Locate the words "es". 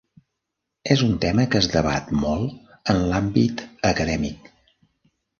1.59-1.67